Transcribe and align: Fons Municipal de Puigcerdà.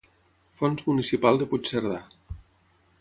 Fons 0.61 0.81
Municipal 0.87 1.39
de 1.43 1.49
Puigcerdà. 1.51 2.01